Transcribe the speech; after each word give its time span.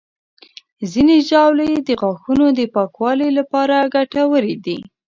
ځینې 0.91 1.17
ژاولې 1.29 1.71
د 1.87 1.89
غاښونو 2.01 2.45
د 2.59 2.61
پاکوالي 2.75 3.29
لپاره 3.39 3.75
ګټورې 3.95 4.55
دي. 4.65 4.77